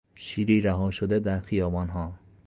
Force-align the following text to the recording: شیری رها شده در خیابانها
شیری 0.15 0.61
رها 0.61 0.91
شده 0.91 1.19
در 1.19 1.39
خیابانها 1.39 2.13